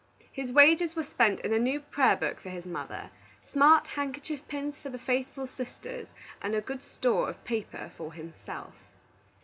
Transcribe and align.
His 0.31 0.51
wages 0.51 0.95
were 0.95 1.03
spent 1.03 1.41
in 1.41 1.53
a 1.53 1.59
new 1.59 1.79
prayer 1.79 2.15
book 2.15 2.39
for 2.39 2.49
his 2.49 2.65
mother, 2.65 3.11
smart 3.51 3.87
handkerchief 3.89 4.41
pins 4.47 4.75
for 4.75 4.89
the 4.89 4.97
faithful 4.97 5.45
sisters, 5.45 6.07
and 6.41 6.55
a 6.55 6.59
good 6.61 6.81
store 6.81 7.29
of 7.29 7.43
paper 7.43 7.91
for 7.97 8.11
himself. 8.13 8.73